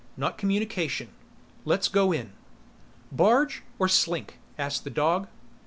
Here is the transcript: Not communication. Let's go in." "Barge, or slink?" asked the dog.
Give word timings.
Not 0.17 0.35
communication. 0.39 1.09
Let's 1.63 1.87
go 1.87 2.11
in." 2.11 2.33
"Barge, 3.11 3.61
or 3.77 3.87
slink?" 3.87 4.39
asked 4.57 4.83
the 4.83 4.89
dog. 4.89 5.27